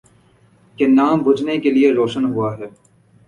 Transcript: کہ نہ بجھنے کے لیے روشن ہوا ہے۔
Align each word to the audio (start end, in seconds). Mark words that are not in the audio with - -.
کہ 0.77 0.87
نہ 0.87 1.05
بجھنے 1.25 1.57
کے 1.57 1.71
لیے 1.71 1.91
روشن 1.93 2.25
ہوا 2.25 2.57
ہے۔ 2.57 2.67